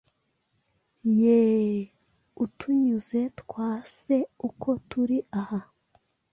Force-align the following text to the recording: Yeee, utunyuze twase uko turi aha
Yeee, 1.19 1.81
utunyuze 2.43 3.19
twase 3.39 4.15
uko 4.47 4.69
turi 4.89 5.17
aha 5.39 5.59